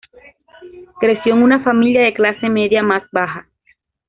Creció 0.99 1.33
en 1.35 1.43
una 1.43 1.63
familia 1.63 2.01
de 2.01 2.15
clase 2.15 2.49
media 2.49 2.81
más 2.81 3.03
baja. 3.11 3.47